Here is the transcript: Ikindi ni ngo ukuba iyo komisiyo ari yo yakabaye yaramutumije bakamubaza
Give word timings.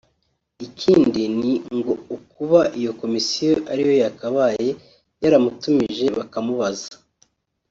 Ikindi 0.65 1.21
ni 1.39 1.53
ngo 1.75 1.93
ukuba 2.15 2.61
iyo 2.79 2.91
komisiyo 3.01 3.53
ari 3.71 3.81
yo 3.87 3.93
yakabaye 4.03 4.67
yaramutumije 5.23 6.05
bakamubaza 6.17 6.91